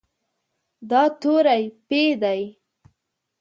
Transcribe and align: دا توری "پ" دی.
دا 0.89 1.01
توری 1.21 1.63
"پ" 1.87 1.89
دی. 2.21 2.41